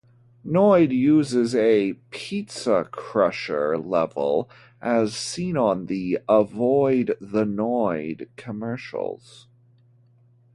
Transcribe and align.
Noid 0.43 0.91
uses 0.91 1.53
a 1.53 1.93
"Pizza 2.09 2.89
Crusher" 2.91 3.77
level, 3.77 4.49
as 4.81 5.15
seen 5.15 5.55
on 5.55 5.85
the 5.85 6.17
"Avoid 6.27 7.15
the 7.21 7.45
Noid" 7.45 8.27
commercials. 8.35 9.47